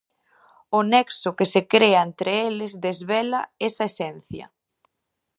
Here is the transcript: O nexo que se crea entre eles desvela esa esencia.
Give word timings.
O 0.77 0.79
nexo 0.93 1.29
que 1.37 1.47
se 1.53 1.61
crea 1.73 2.01
entre 2.09 2.31
eles 2.47 2.71
desvela 2.85 3.41
esa 3.69 3.83
esencia. 3.91 4.45